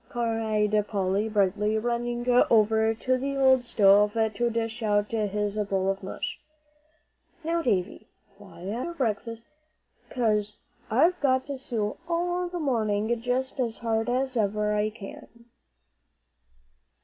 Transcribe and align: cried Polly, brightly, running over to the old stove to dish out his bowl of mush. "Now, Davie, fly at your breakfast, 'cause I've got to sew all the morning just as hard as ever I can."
cried 0.09 0.73
Polly, 0.87 1.29
brightly, 1.29 1.77
running 1.77 2.27
over 2.49 2.91
to 2.95 3.19
the 3.19 3.37
old 3.37 3.63
stove 3.63 4.13
to 4.13 4.49
dish 4.49 4.81
out 4.81 5.11
his 5.11 5.59
bowl 5.59 5.91
of 5.91 6.01
mush. 6.01 6.39
"Now, 7.43 7.61
Davie, 7.61 8.07
fly 8.35 8.63
at 8.65 8.83
your 8.85 8.93
breakfast, 8.95 9.45
'cause 10.09 10.57
I've 10.89 11.19
got 11.19 11.45
to 11.45 11.57
sew 11.59 11.97
all 12.09 12.47
the 12.49 12.57
morning 12.57 13.21
just 13.21 13.59
as 13.59 13.77
hard 13.85 14.09
as 14.09 14.35
ever 14.35 14.73
I 14.73 14.89
can." 14.89 15.45